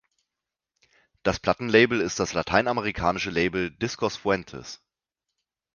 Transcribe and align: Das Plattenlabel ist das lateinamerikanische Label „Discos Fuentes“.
Das 1.21 1.39
Plattenlabel 1.39 2.01
ist 2.01 2.19
das 2.19 2.33
lateinamerikanische 2.33 3.29
Label 3.29 3.69
„Discos 3.69 4.17
Fuentes“. 4.17 4.81